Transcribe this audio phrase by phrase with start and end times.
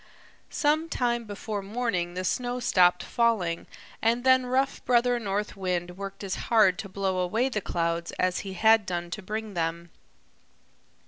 [0.49, 3.67] Some time before morning the snow stopped falling
[4.01, 8.39] and then rough Brother North Wind worked as hard to blow away the clouds as
[8.39, 9.91] he had done to bring them.